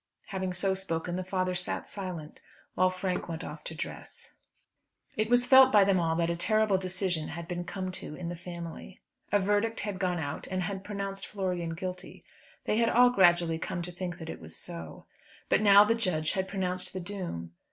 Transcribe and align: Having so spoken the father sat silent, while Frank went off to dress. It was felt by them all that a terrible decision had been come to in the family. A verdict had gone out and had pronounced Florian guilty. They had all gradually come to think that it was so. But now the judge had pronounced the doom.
Having 0.29 0.53
so 0.53 0.73
spoken 0.73 1.15
the 1.15 1.23
father 1.23 1.53
sat 1.53 1.87
silent, 1.87 2.41
while 2.73 2.89
Frank 2.89 3.29
went 3.29 3.43
off 3.43 3.63
to 3.65 3.75
dress. 3.75 4.33
It 5.15 5.29
was 5.29 5.45
felt 5.45 5.71
by 5.71 5.83
them 5.83 5.99
all 5.99 6.15
that 6.15 6.31
a 6.31 6.35
terrible 6.35 6.79
decision 6.79 7.27
had 7.27 7.47
been 7.47 7.63
come 7.65 7.91
to 8.01 8.15
in 8.15 8.27
the 8.27 8.35
family. 8.35 8.99
A 9.31 9.37
verdict 9.39 9.81
had 9.81 9.99
gone 9.99 10.17
out 10.17 10.47
and 10.47 10.63
had 10.63 10.83
pronounced 10.83 11.27
Florian 11.27 11.75
guilty. 11.75 12.25
They 12.65 12.77
had 12.77 12.89
all 12.89 13.11
gradually 13.11 13.59
come 13.59 13.83
to 13.83 13.91
think 13.91 14.17
that 14.17 14.31
it 14.31 14.41
was 14.41 14.55
so. 14.57 15.05
But 15.49 15.61
now 15.61 15.83
the 15.83 15.93
judge 15.93 16.31
had 16.31 16.47
pronounced 16.47 16.93
the 16.93 16.99
doom. 16.99 17.53